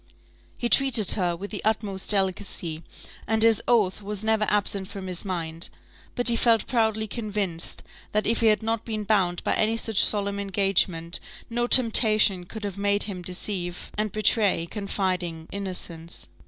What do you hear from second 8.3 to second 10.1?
he had not been bound by any such